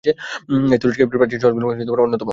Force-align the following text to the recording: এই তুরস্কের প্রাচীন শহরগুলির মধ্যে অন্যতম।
এই 0.03 0.79
তুরস্কের 0.81 1.07
প্রাচীন 1.11 1.39
শহরগুলির 1.41 1.67
মধ্যে 1.69 2.03
অন্যতম। 2.05 2.29